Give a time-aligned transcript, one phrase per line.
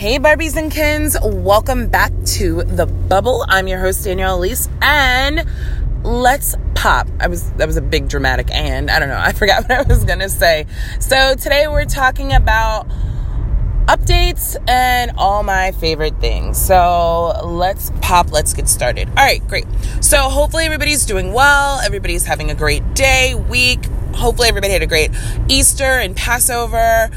[0.00, 3.44] Hey, Barbies and Kens, welcome back to The Bubble.
[3.46, 5.46] I'm your host, Danielle Elise, and
[6.02, 7.06] let's pop.
[7.20, 8.90] I was, that was a big dramatic and.
[8.90, 10.64] I don't know, I forgot what I was gonna say.
[11.00, 12.88] So, today we're talking about
[13.88, 16.58] updates and all my favorite things.
[16.58, 19.06] So let's pop, let's get started.
[19.08, 19.66] All right, great.
[20.00, 23.80] So hopefully everybody's doing well, everybody's having a great day, week.
[24.14, 25.10] Hopefully everybody had a great
[25.48, 27.10] Easter and Passover.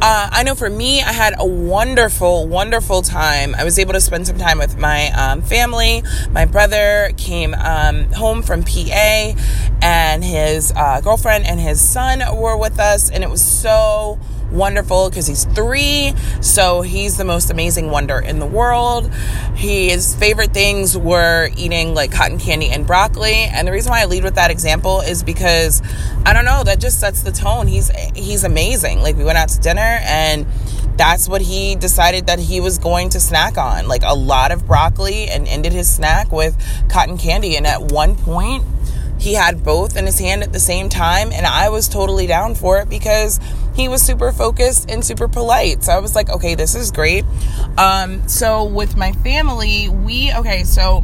[0.00, 3.54] Uh, I know for me, I had a wonderful, wonderful time.
[3.54, 6.02] I was able to spend some time with my um, family.
[6.30, 9.32] My brother came um, home from PA,
[9.82, 14.18] and his uh, girlfriend and his son were with us, and it was so
[14.50, 16.14] wonderful because he's three.
[16.40, 19.12] So he's the most amazing wonder in the world.
[19.54, 23.34] His favorite things were eating like cotton candy and broccoli.
[23.34, 25.82] And the reason why I lead with that example is because
[26.24, 27.66] I don't know, that just sets the tone.
[27.66, 29.00] He's he's amazing.
[29.00, 30.46] Like we went out to dinner and
[30.96, 34.66] that's what he decided that he was going to snack on like a lot of
[34.66, 36.56] broccoli and ended his snack with
[36.88, 38.64] cotton candy and at one point
[39.18, 42.54] he had both in his hand at the same time and I was totally down
[42.54, 43.40] for it because
[43.74, 45.84] he was super focused and super polite.
[45.84, 47.24] So I was like, okay, this is great.
[47.76, 51.02] Um, so with my family, we okay, so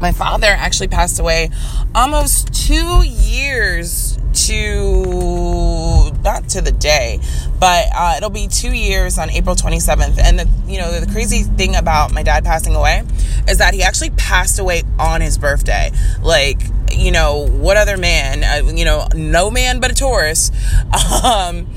[0.00, 1.50] my father actually passed away
[1.94, 7.18] almost two years to not to the day,
[7.58, 10.18] but uh, it'll be two years on April 27th.
[10.18, 13.02] And the you know the crazy thing about my dad passing away
[13.48, 15.90] is that he actually passed away on his birthday.
[16.22, 16.60] Like
[16.92, 20.50] you know, what other man, uh, you know, no man but a Taurus,
[21.24, 21.68] um,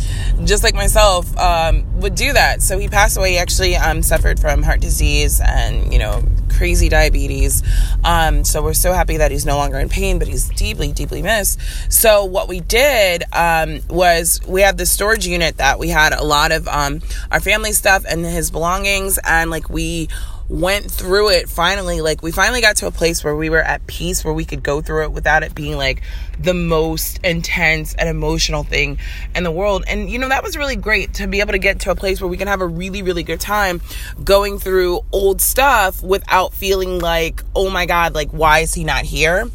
[0.46, 2.62] just like myself, um, would do that.
[2.62, 3.32] So he passed away.
[3.32, 6.24] He actually um, suffered from heart disease and, you know,
[6.58, 7.64] crazy diabetes.
[8.04, 11.22] Um, so we're so happy that he's no longer in pain, but he's deeply, deeply
[11.22, 11.60] missed.
[11.92, 16.24] So what we did um, was we had the storage unit that we had a
[16.24, 20.08] lot of um, our family stuff and his belongings, and like we
[20.52, 23.88] went through it finally like we finally got to a place where we were at
[23.88, 26.02] peace where we could go through it without it being like
[26.38, 28.98] the most intense and emotional thing
[29.34, 29.86] in the world.
[29.88, 32.20] And you know that was really great to be able to get to a place
[32.20, 33.80] where we can have a really really good time
[34.26, 39.06] going through old stuff without feeling like oh my god like why is he not
[39.06, 39.50] here?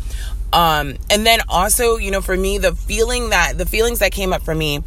[0.54, 4.32] Um and then also you know for me the feeling that the feelings that came
[4.32, 4.82] up for me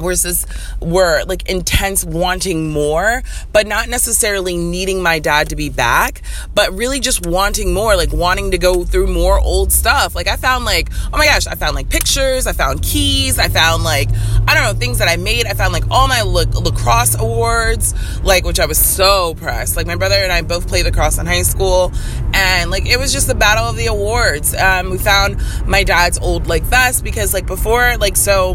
[0.00, 0.46] versus
[0.80, 3.22] were like intense wanting more
[3.52, 6.22] but not necessarily needing my dad to be back
[6.54, 10.14] but really just wanting more like wanting to go through more old stuff.
[10.14, 13.48] Like i found like oh my gosh i found like pictures i found keys i
[13.48, 14.08] found like
[14.46, 15.46] i don't know things that i made.
[15.46, 19.96] I found like all my lacrosse awards like which i was so pressed like my
[19.96, 21.92] brother and i both played lacrosse in high school
[22.34, 24.54] and like it was just the battle of the awards.
[24.54, 28.54] Um we found my dad's old like vest because like before like so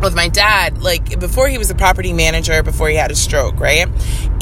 [0.00, 3.58] with my dad, like before he was a property manager, before he had a stroke,
[3.58, 3.88] right?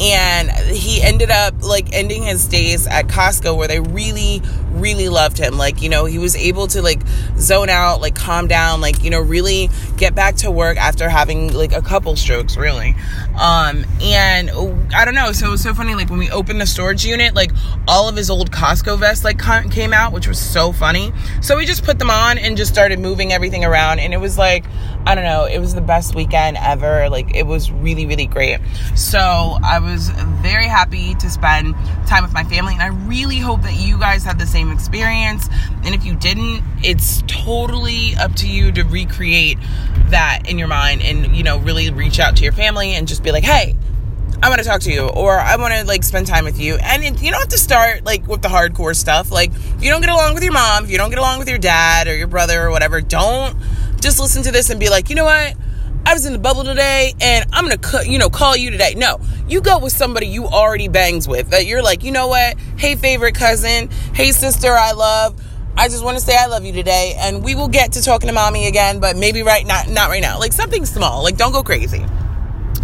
[0.01, 4.41] And he ended up like ending his days at Costco where they really,
[4.79, 5.57] really loved him.
[5.57, 7.01] Like, you know, he was able to like
[7.37, 11.53] zone out, like calm down, like, you know, really get back to work after having
[11.53, 12.95] like a couple strokes, really.
[13.39, 14.49] Um, and
[14.93, 15.31] I don't know.
[15.31, 15.95] So it was so funny.
[15.95, 17.51] Like when we opened the storage unit, like
[17.87, 19.39] all of his old Costco vests like
[19.71, 21.11] came out, which was so funny.
[21.41, 23.99] So we just put them on and just started moving everything around.
[23.99, 24.65] And it was like,
[25.05, 27.09] I don't know, it was the best weekend ever.
[27.09, 28.59] Like it was really, really great.
[28.95, 30.09] So I was
[30.41, 31.75] very happy to spend
[32.07, 35.47] time with my family, and I really hope that you guys had the same experience.
[35.83, 39.57] And if you didn't, it's totally up to you to recreate
[40.09, 43.23] that in your mind and, you know, really reach out to your family and just
[43.23, 43.75] be like, hey,
[44.41, 46.75] I want to talk to you or I want to like spend time with you.
[46.75, 49.31] And you don't have to start like with the hardcore stuff.
[49.31, 51.49] Like if you don't get along with your mom, if you don't get along with
[51.49, 53.57] your dad or your brother or whatever, don't
[53.99, 55.55] just listen to this and be like, you know what?
[56.07, 58.93] I was in the bubble today and I'm going to, you know, call you today.
[58.95, 59.19] No,
[59.49, 62.57] you go with somebody you already bangs with that you're like, you know what?
[62.77, 63.89] Hey, favorite cousin.
[64.13, 65.37] Hey, sister, I love.
[65.75, 68.27] I just want to say I love you today and we will get to talking
[68.27, 70.39] to mommy again, but maybe right not, not right now.
[70.39, 71.23] Like something small.
[71.23, 72.05] Like don't go crazy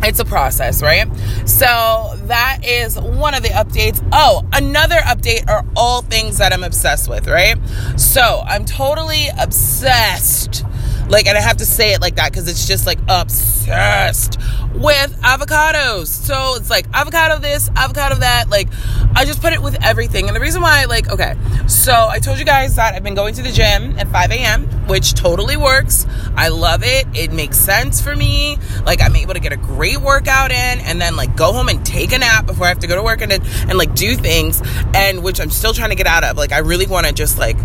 [0.05, 1.07] it's a process, right?
[1.47, 4.05] So that is one of the updates.
[4.11, 7.55] Oh, another update are all things that I'm obsessed with, right?
[7.97, 10.65] So I'm totally obsessed
[11.09, 14.39] like, and I have to say it like that because it's just like obsessed
[14.73, 16.07] with avocados.
[16.07, 18.49] So it's like avocado this, avocado that.
[18.49, 18.69] Like,
[19.15, 20.27] I just put it with everything.
[20.27, 21.35] And the reason why, like, okay,
[21.67, 24.63] so I told you guys that I've been going to the gym at 5 a.m.,
[24.87, 26.05] which totally works.
[26.35, 27.05] I love it.
[27.13, 28.57] It makes sense for me.
[28.85, 31.85] Like, I'm able to get a great workout in and then, like, go home and
[31.85, 34.61] take a nap before I have to go to work and, and like, do things.
[34.93, 36.37] And which I'm still trying to get out of.
[36.37, 37.57] Like, I really want to just, like,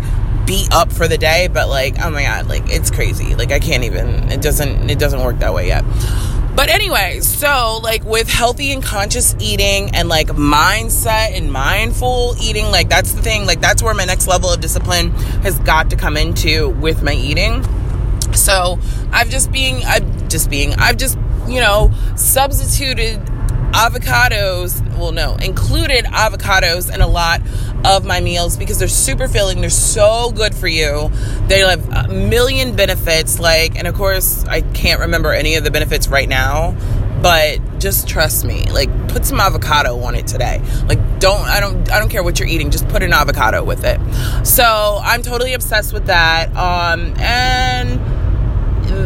[0.49, 3.35] be up for the day, but like, oh my god, like it's crazy.
[3.35, 4.31] Like I can't even.
[4.31, 4.89] It doesn't.
[4.89, 5.85] It doesn't work that way yet.
[6.55, 12.65] But anyway, so like with healthy and conscious eating and like mindset and mindful eating,
[12.71, 15.11] like that's the thing, like that's where my next level of discipline
[15.43, 17.63] has got to come into with my eating.
[18.33, 18.79] So
[19.11, 21.17] I've just being, I've just being, I've just,
[21.47, 23.19] you know, substituted
[23.71, 27.41] avocados, well, no, included avocados and a lot
[27.85, 29.61] of my meals because they're super filling.
[29.61, 31.09] They're so good for you.
[31.47, 33.39] They have a million benefits.
[33.39, 36.75] Like, and of course, I can't remember any of the benefits right now,
[37.21, 38.65] but just trust me.
[38.65, 40.61] Like, put some avocado on it today.
[40.87, 42.69] Like, don't, I don't, I don't care what you're eating.
[42.69, 43.99] Just put an avocado with it.
[44.45, 46.49] So I'm totally obsessed with that.
[46.55, 47.99] Um, and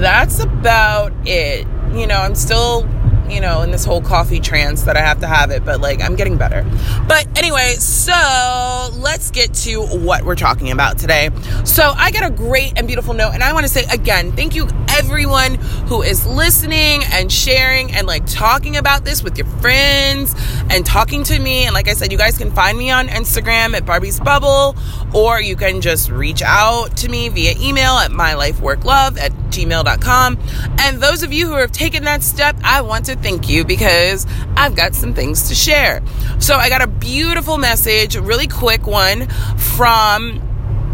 [0.02, 1.68] that's about it.
[1.94, 2.88] You know, I'm still
[3.30, 6.02] you know, in this whole coffee trance that I have to have it, but like
[6.02, 6.66] I'm getting better.
[7.08, 11.30] But anyway, so let's get to what we're talking about today.
[11.64, 14.56] So I got a great and beautiful note, and I want to say again, thank
[14.56, 15.56] you everyone
[15.88, 20.36] who is listening and sharing and like talking about this with your friends
[20.70, 21.66] and talking to me.
[21.66, 24.76] And like I said, you guys can find me on Instagram at Barbie's Bubble,
[25.14, 30.38] or you can just reach out to me via email at mylifeworklove at gmail.com.
[30.80, 34.26] And those of you who have taken that step, I want to thank you because
[34.56, 36.02] I've got some things to share.
[36.40, 39.28] So I got a beautiful message, really quick one
[39.58, 40.42] from,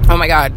[0.09, 0.53] oh my God,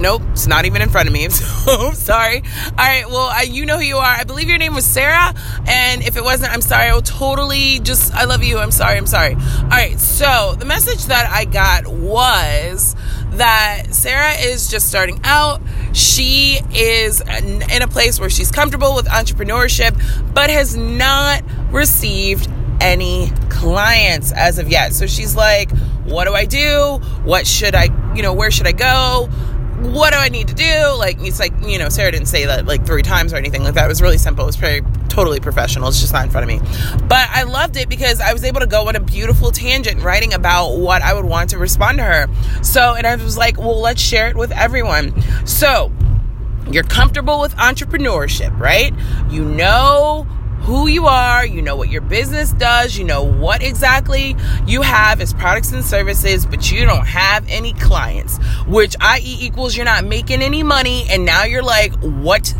[0.00, 1.28] Nope, it's not even in front of me.
[1.60, 2.38] So sorry.
[2.38, 4.04] All right, well, I, you know who you are.
[4.04, 5.34] I believe your name was Sarah,
[5.66, 6.88] and if it wasn't, I'm sorry.
[6.88, 8.14] I will totally just.
[8.14, 8.58] I love you.
[8.58, 8.96] I'm sorry.
[8.96, 9.34] I'm sorry.
[9.34, 10.00] All right.
[10.00, 12.96] So the message that I got was
[13.32, 15.60] that Sarah is just starting out.
[15.92, 19.94] She is in a place where she's comfortable with entrepreneurship,
[20.34, 22.48] but has not received
[22.80, 24.94] any clients as of yet.
[24.94, 25.70] So she's like,
[26.04, 27.00] what do I do?
[27.24, 29.28] What should I, you know, where should I go?
[29.80, 30.94] what do I need to do?
[30.98, 33.74] Like, it's like, you know, Sarah didn't say that like three times or anything like
[33.74, 33.88] that.
[33.88, 34.44] Was really simple.
[34.44, 35.88] It was very totally professional.
[35.88, 36.66] It's just not in front of me.
[37.08, 40.32] But I loved it because I was able to go on a beautiful tangent writing
[40.32, 42.26] about what I would want to respond to her.
[42.62, 45.20] So, and I was like, well, let's share it with everyone.
[45.46, 45.92] So,
[46.70, 48.94] you're comfortable with entrepreneurship, right?
[49.28, 50.26] You know
[50.60, 54.36] who you are, you know what your business does, you know what exactly
[54.66, 59.38] you have as products and services, but you don't have any clients, which i.e.
[59.40, 62.54] equals you're not making any money, and now you're like, what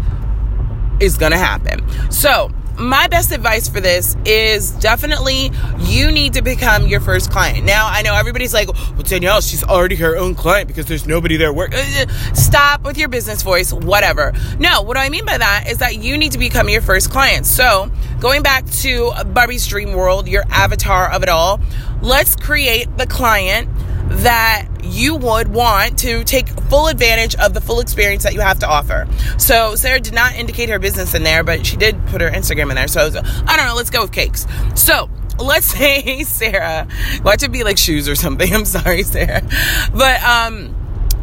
[1.00, 1.82] is gonna happen?
[2.11, 2.50] So,
[2.81, 5.50] my best advice for this is definitely
[5.81, 7.64] you need to become your first client.
[7.64, 11.37] Now, I know everybody's like, well, Danielle, she's already her own client because there's nobody
[11.37, 11.75] there work.
[11.75, 14.32] Uh, stop with your business voice, whatever.
[14.58, 17.44] No, what I mean by that is that you need to become your first client.
[17.47, 21.61] So, going back to Barbie's Dream World, your avatar of it all,
[22.00, 23.69] let's create the client
[24.10, 28.58] that you would want to take full advantage of the full experience that you have
[28.58, 29.06] to offer.
[29.38, 32.70] So Sarah did not indicate her business in there, but she did put her Instagram
[32.70, 32.88] in there.
[32.88, 33.74] So I don't know.
[33.74, 34.46] Let's go with cakes.
[34.74, 35.08] So
[35.38, 36.86] let's say Sarah,
[37.24, 38.52] watch it be like shoes or something.
[38.52, 39.42] I'm sorry, Sarah,
[39.92, 40.76] but um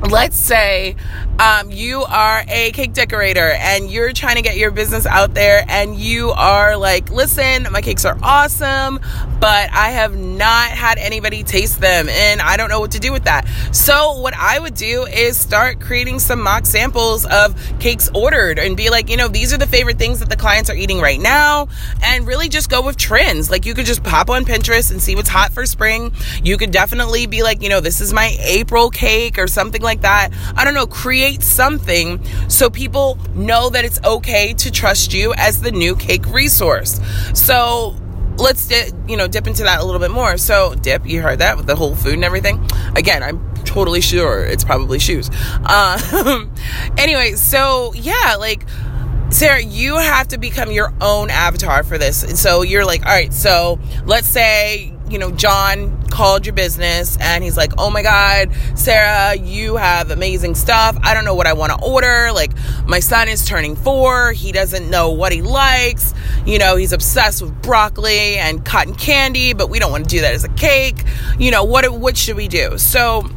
[0.04, 0.96] let's say
[1.40, 5.66] um, you are a cake decorator and you're trying to get your business out there
[5.68, 9.00] and you are like listen my cakes are awesome
[9.40, 13.12] but i have not had anybody taste them and i don't know what to do
[13.12, 13.48] with that.
[13.72, 18.78] So what i would do is start creating some mock samples of cakes ordered and
[18.78, 21.20] be like you know these are the favorite things that the clients are eating right
[21.20, 21.68] now
[22.04, 23.50] and really just go with trends.
[23.50, 26.14] Like you could just pop on pinterest and see what's hot for spring.
[26.44, 30.02] You could definitely be like you know this is my april cake or something like
[30.02, 30.32] that.
[30.56, 35.62] I don't know, create something so people know that it's okay to trust you as
[35.62, 37.00] the new cake resource.
[37.34, 37.96] So
[38.38, 40.38] let's di- you know dip into that a little bit more.
[40.38, 42.66] So dip, you heard that with the whole food and everything.
[42.96, 45.30] Again, I'm totally sure it's probably shoes.
[45.64, 46.46] Uh,
[46.98, 48.66] anyway, so yeah, like.
[49.30, 52.24] Sarah, you have to become your own avatar for this.
[52.24, 57.18] And so you're like, all right, so let's say you know, John called your business
[57.22, 60.98] and he's like, oh my God, Sarah, you have amazing stuff.
[61.02, 62.32] I don't know what I want to order.
[62.32, 62.52] Like,
[62.86, 64.32] my son is turning four.
[64.34, 66.14] He doesn't know what he likes.
[66.46, 70.22] You know, he's obsessed with broccoli and cotton candy, but we don't want to do
[70.22, 71.04] that as a cake.
[71.38, 72.78] You know, what, what should we do?
[72.78, 73.30] So,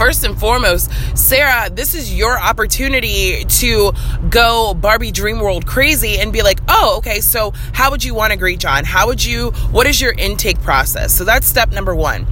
[0.00, 3.92] first and foremost, Sarah, this is your opportunity to
[4.30, 8.32] go Barbie Dream World crazy and be like, oh, okay, so how would you want
[8.32, 8.86] to greet John?
[8.86, 11.14] How would you, what is your intake process?
[11.14, 12.26] So that's step number one.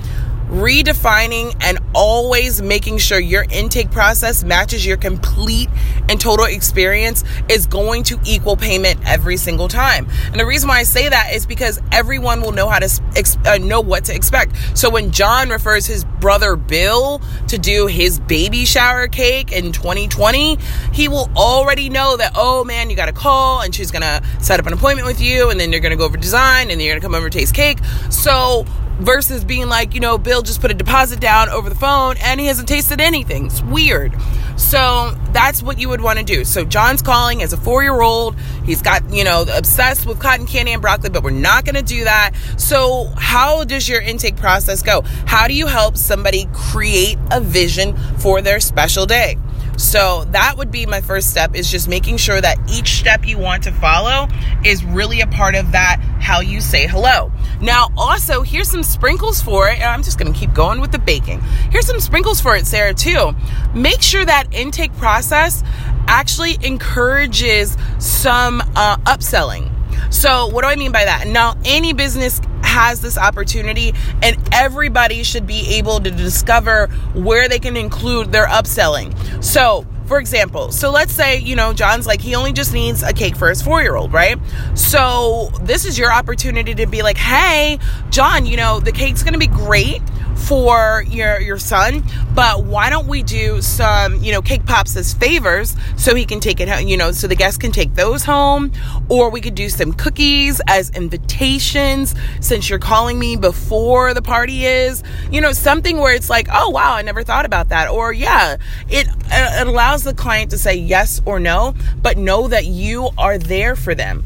[0.48, 5.68] Redefining and always making sure your intake process matches your complete
[6.08, 10.06] and total experience is going to equal payment every single time.
[10.26, 13.36] And the reason why I say that is because everyone will know how to ex-
[13.44, 14.56] uh, know what to expect.
[14.76, 20.58] So when John refers his brother Bill to do his baby shower cake in 2020,
[20.92, 24.22] he will already know that, oh man, you got to call and she's going to
[24.40, 26.80] set up an appointment with you and then you're going to go over design and
[26.80, 27.78] then you're going to come over taste cake.
[28.10, 28.64] So
[28.98, 32.40] versus being like, you know, Bill just put a deposit down over the phone and
[32.40, 33.46] he hasn't tasted anything.
[33.46, 34.12] It's weird.
[34.56, 36.44] So that's what you would want to do.
[36.44, 38.36] So John's calling as a four year old.
[38.64, 41.82] He's got, you know, obsessed with cotton candy and broccoli, but we're not going to
[41.82, 42.32] do that.
[42.56, 45.02] So, how does your intake process go?
[45.26, 49.36] How do you help somebody create a vision for their special day?
[49.78, 53.38] So that would be my first step is just making sure that each step you
[53.38, 54.26] want to follow
[54.64, 57.32] is really a part of that how you say hello.
[57.60, 59.76] Now, also, here's some sprinkles for it.
[59.76, 61.40] And I'm just going to keep going with the baking.
[61.70, 63.34] Here's some sprinkles for it, Sarah, too.
[63.74, 65.62] Make sure that intake process
[66.06, 69.72] actually encourages some uh, upselling.
[70.12, 71.26] So, what do I mean by that?
[71.26, 77.58] Now, any business has this opportunity, and everybody should be able to discover where they
[77.58, 79.12] can include their upselling.
[79.42, 83.12] So, for example, so let's say, you know, John's like, he only just needs a
[83.12, 84.38] cake for his four year old, right?
[84.74, 87.78] So, this is your opportunity to be like, hey,
[88.10, 90.00] John, you know, the cake's gonna be great
[90.38, 92.02] for your your son,
[92.34, 96.40] but why don't we do some, you know, cake pops as favors so he can
[96.40, 98.72] take it home, you know, so the guests can take those home,
[99.08, 104.64] or we could do some cookies as invitations since you're calling me before the party
[104.64, 108.12] is, you know, something where it's like, oh wow, I never thought about that, or
[108.12, 108.56] yeah,
[108.88, 113.38] it it allows the client to say yes or no, but know that you are
[113.38, 114.24] there for them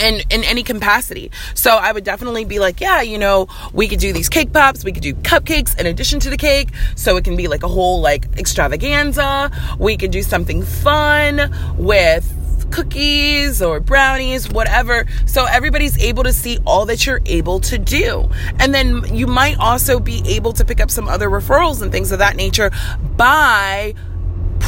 [0.00, 1.30] in in any capacity.
[1.54, 4.84] So I would definitely be like, yeah, you know, we could do these cake pops,
[4.84, 7.68] we could do cupcakes in addition to the cake, so it can be like a
[7.68, 9.50] whole like extravaganza.
[9.78, 12.32] We could do something fun with
[12.70, 15.06] cookies or brownies, whatever.
[15.26, 18.28] So everybody's able to see all that you're able to do.
[18.58, 22.12] And then you might also be able to pick up some other referrals and things
[22.12, 22.70] of that nature
[23.16, 23.94] by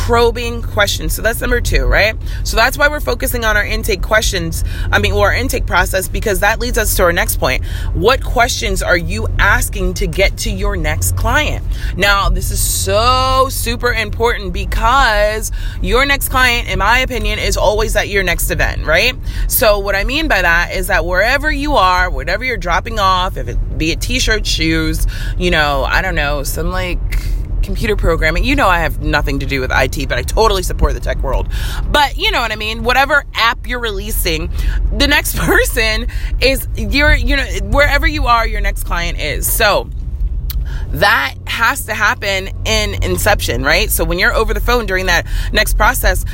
[0.06, 1.12] probing questions.
[1.12, 2.16] So that's number two, right?
[2.44, 4.64] So that's why we're focusing on our intake questions.
[4.90, 7.64] I mean, or our intake process, because that leads us to our next point.
[7.92, 11.64] What questions are you asking to get to your next client?
[11.96, 15.52] Now, this is so super important because
[15.82, 19.14] your next client, in my opinion, is always at your next event, right?
[19.46, 23.36] So what I mean by that is that wherever you are, whatever you're dropping off,
[23.36, 26.98] if it be it t-shirt, shoes, you know, I don't know, some like
[27.68, 28.44] computer programming.
[28.44, 31.18] You know, I have nothing to do with IT, but I totally support the tech
[31.18, 31.48] world.
[31.90, 32.82] But you know what I mean?
[32.82, 34.50] Whatever app you're releasing,
[34.96, 36.06] the next person
[36.40, 39.46] is your, you know, wherever you are, your next client is.
[39.46, 39.90] So,
[40.92, 43.90] that has to happen in inception, right?
[43.90, 46.24] So when you're over the phone during that next process,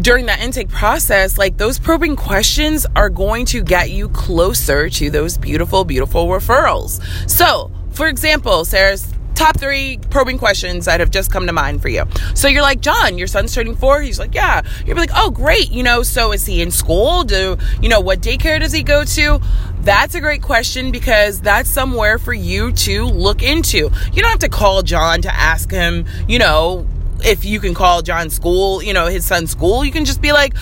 [0.00, 5.10] during that intake process, like those probing questions are going to get you closer to
[5.10, 7.02] those beautiful, beautiful referrals.
[7.28, 11.88] So, for example, Sarah's top three probing questions that have just come to mind for
[11.88, 12.04] you.
[12.34, 14.00] So you're like, John, your son's turning four.
[14.00, 14.62] He's like, yeah.
[14.84, 15.70] You're like, oh, great.
[15.70, 17.22] You know, so is he in school?
[17.22, 19.40] Do, you know, what daycare does he go to?
[19.80, 23.90] That's a great question because that's somewhere for you to look into.
[24.12, 26.86] You don't have to call John to ask him, you know,
[27.24, 29.84] if you can call John's school, you know, his son's school.
[29.84, 30.54] You can just be like,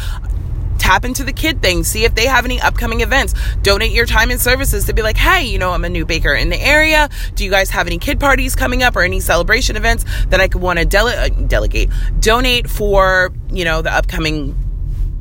[0.85, 3.33] tap into the kid thing, see if they have any upcoming events.
[3.62, 6.35] Donate your time and services to be like, hey, you know, I'm a new baker
[6.35, 7.09] in the area.
[7.35, 10.49] Do you guys have any kid parties coming up or any celebration events that I
[10.49, 11.88] could want to dele- uh, delegate,
[12.21, 14.55] donate for, you know, the upcoming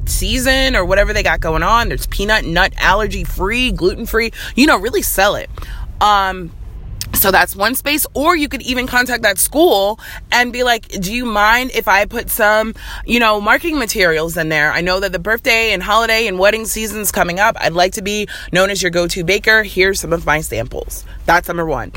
[0.06, 1.88] season or whatever they got going on.
[1.88, 5.50] There's peanut, nut, allergy free, gluten free, you know, really sell it.
[6.02, 6.52] Um,
[7.14, 8.06] so that's one space.
[8.14, 10.00] Or you could even contact that school
[10.32, 12.74] and be like, do you mind if I put some,
[13.06, 14.72] you know, marketing materials in there?
[14.72, 17.56] I know that the birthday and holiday and wedding season's coming up.
[17.60, 19.64] I'd like to be known as your go-to baker.
[19.64, 21.06] Here's some of my samples.
[21.26, 21.92] That's number one.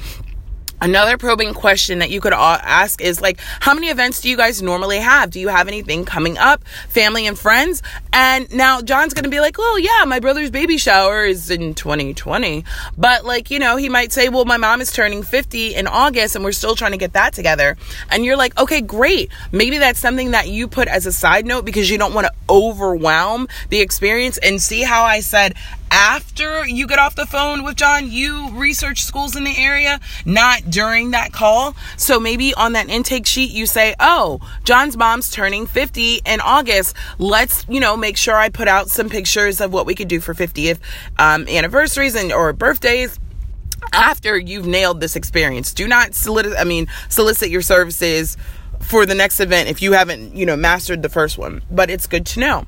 [0.81, 4.63] Another probing question that you could ask is like, how many events do you guys
[4.63, 5.31] normally have?
[5.31, 7.83] Do you have anything coming up, family and friends?
[8.13, 12.65] And now John's to be like, oh yeah, my brother's baby shower is in 2020.
[12.97, 16.35] But like, you know, he might say, well, my mom is turning 50 in August
[16.35, 17.77] and we're still trying to get that together.
[18.11, 19.31] And you're like, okay, great.
[19.53, 22.33] Maybe that's something that you put as a side note because you don't want to
[22.49, 25.55] overwhelm the experience and see how I said
[25.91, 30.69] after you get off the phone with John, you research schools in the area, not
[30.71, 31.77] during that call.
[31.97, 36.95] So maybe on that intake sheet, you say, Oh, John's mom's turning 50 in August.
[37.19, 40.21] Let's, you know, make sure I put out some pictures of what we could do
[40.21, 40.79] for 50th
[41.19, 43.19] um, anniversaries and or birthdays
[43.93, 45.73] after you've nailed this experience.
[45.73, 48.37] Do not solicit I mean solicit your services
[48.81, 51.63] for the next event if you haven't, you know, mastered the first one.
[51.71, 52.67] But it's good to know.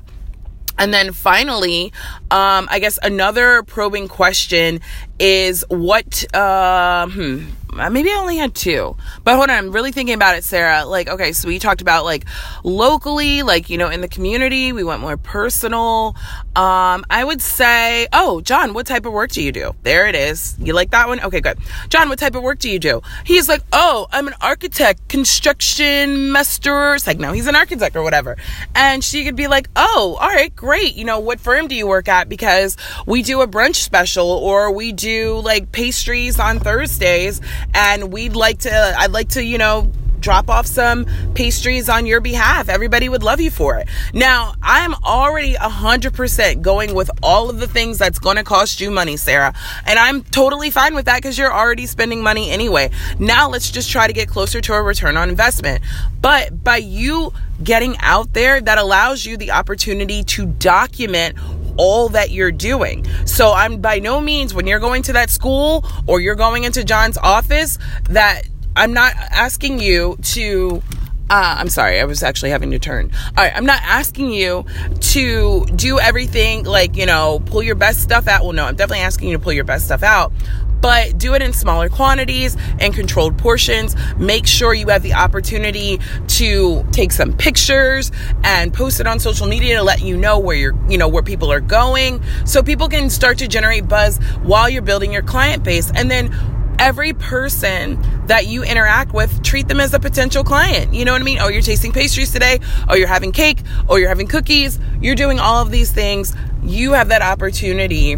[0.79, 1.91] And then finally,
[2.31, 4.79] um, I guess another probing question
[5.19, 7.43] is what, uh, hmm,
[7.73, 8.95] maybe I only had two.
[9.23, 10.85] But hold on, I'm really thinking about it, Sarah.
[10.85, 12.25] Like, okay, so we talked about like
[12.63, 16.15] locally, like, you know, in the community, we went more personal.
[16.55, 19.75] Um, I would say, oh, John, what type of work do you do?
[19.83, 20.55] There it is.
[20.59, 21.19] You like that one?
[21.21, 21.59] Okay, good.
[21.89, 23.01] John, what type of work do you do?
[23.23, 26.95] He's like, oh, I'm an architect, construction master.
[26.95, 28.37] It's like, no, he's an architect or whatever.
[28.75, 30.95] And she could be like, oh, all right, great.
[30.95, 32.29] You know, what firm do you work at?
[32.29, 37.41] Because we do a brunch special or we do like pastries on Thursdays
[37.73, 42.19] and we'd like to I'd like to, you know, drop off some pastries on your
[42.21, 42.69] behalf.
[42.69, 43.87] Everybody would love you for it.
[44.13, 48.91] Now, I'm already 100% going with all of the things that's going to cost you
[48.91, 49.53] money, Sarah.
[49.85, 52.91] And I'm totally fine with that because you're already spending money anyway.
[53.17, 55.83] Now, let's just try to get closer to a return on investment.
[56.21, 61.37] But by you getting out there, that allows you the opportunity to document
[61.79, 63.05] all that you're doing.
[63.25, 66.83] So I'm by no means when you're going to that school or you're going into
[66.83, 68.43] John's office that
[68.75, 70.83] I'm not asking you to
[71.31, 73.11] uh, I'm sorry, I was actually having to turn.
[73.37, 74.65] All right, I'm not asking you
[74.99, 78.41] to do everything like, you know, pull your best stuff out.
[78.41, 80.33] Well, no, I'm definitely asking you to pull your best stuff out,
[80.81, 83.95] but do it in smaller quantities and controlled portions.
[84.17, 88.11] Make sure you have the opportunity to take some pictures
[88.43, 91.23] and post it on social media to let you know where you're, you know, where
[91.23, 95.63] people are going so people can start to generate buzz while you're building your client
[95.63, 95.91] base.
[95.93, 96.33] And then
[96.79, 100.93] every person that you interact with, treat them as a potential client.
[100.93, 101.39] You know what I mean?
[101.39, 102.59] Oh, you're tasting pastries today.
[102.87, 103.59] Oh, you're having cake.
[103.89, 104.79] Oh, you're having cookies.
[105.01, 106.35] You're doing all of these things.
[106.63, 108.17] You have that opportunity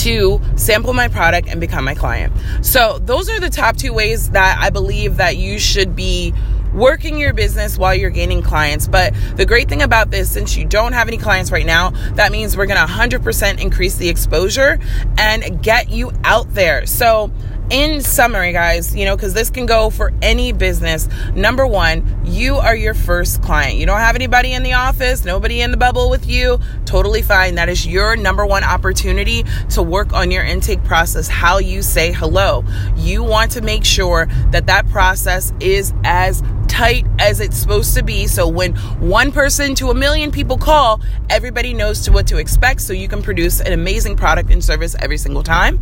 [0.00, 2.32] to sample my product and become my client.
[2.62, 6.32] So, those are the top two ways that I believe that you should be
[6.72, 8.86] working your business while you're gaining clients.
[8.86, 12.32] But the great thing about this, since you don't have any clients right now, that
[12.32, 14.78] means we're going to 100% increase the exposure
[15.18, 16.86] and get you out there.
[16.86, 17.32] So,
[17.70, 21.08] in summary, guys, you know, because this can go for any business.
[21.34, 23.76] Number one, you are your first client.
[23.76, 26.58] You don't have anybody in the office, nobody in the bubble with you.
[26.84, 27.54] Totally fine.
[27.54, 32.12] That is your number one opportunity to work on your intake process, how you say
[32.12, 32.64] hello.
[32.96, 38.02] You want to make sure that that process is as tight as it's supposed to
[38.02, 38.28] be.
[38.28, 42.80] So when one person to a million people call, everybody knows to what to expect.
[42.80, 45.80] So you can produce an amazing product and service every single time.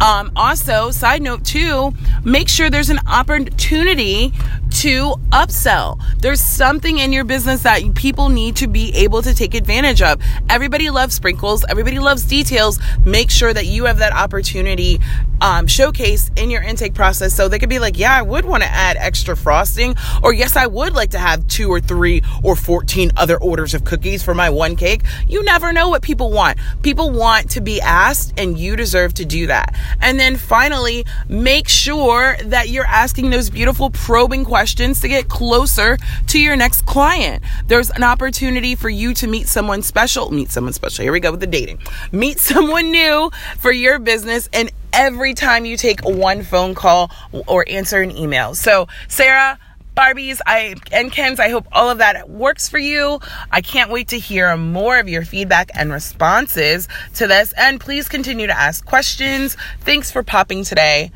[0.00, 1.92] Um, also, side note too,
[2.24, 4.32] make sure there's an opportunity
[4.70, 6.00] to upsell.
[6.18, 10.20] There's something in your business that people need to be able to take advantage of.
[10.48, 11.64] Everybody loves sprinkles.
[11.68, 12.78] Everybody loves details.
[13.04, 15.00] Make sure that you have that opportunity
[15.40, 18.62] um, showcase in your intake process so they could be like, yeah, I would want
[18.62, 22.56] to add extra frosting, or yes, I would like to have two or three or
[22.56, 25.02] 14 other orders of cookies for my one cake.
[25.28, 26.58] You never know what people want.
[26.82, 29.74] People want to be asked, and you deserve to do that.
[30.00, 35.96] And then finally, make sure that you're asking those beautiful probing questions to get closer
[36.26, 37.44] to your next client.
[37.68, 41.04] There's an opportunity for you to meet someone special, meet someone special.
[41.04, 41.78] Here we go with the dating.
[42.10, 47.12] Meet someone new for your business and every time you take one phone call
[47.46, 48.52] or answer an email.
[48.56, 49.60] So, Sarah,
[49.96, 53.20] Barbies, I and Kens, I hope all of that works for you.
[53.52, 57.52] I can't wait to hear more of your feedback and responses to this.
[57.52, 59.56] And please continue to ask questions.
[59.82, 61.12] Thanks for popping today.